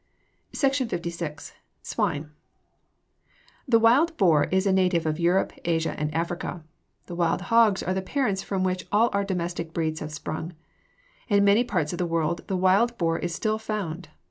SECTION 0.53 0.87
LVI. 0.87 1.51
SWINE 1.83 2.31
The 3.67 3.77
wild 3.77 4.17
boar 4.17 4.45
is 4.45 4.65
a 4.65 4.73
native 4.73 5.05
of 5.05 5.19
Europe, 5.19 5.53
Asia, 5.63 5.93
and 5.95 6.11
Africa. 6.11 6.63
The 7.05 7.13
wild 7.13 7.43
hogs 7.53 7.83
are 7.83 7.93
the 7.93 8.01
parents 8.01 8.41
from 8.41 8.63
which 8.63 8.87
all 8.91 9.11
our 9.13 9.23
domestic 9.23 9.73
breeds 9.73 9.99
have 9.99 10.11
sprung. 10.11 10.53
In 11.27 11.43
many 11.43 11.63
parts 11.63 11.93
of 11.93 11.99
the 11.99 12.07
world 12.09 12.41
the 12.47 12.57
wild 12.57 12.97
boar 12.97 13.19
is 13.19 13.35
still 13.35 13.59
found. 13.59 14.09